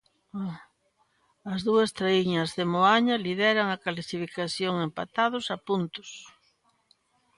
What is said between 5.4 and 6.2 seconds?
a puntos.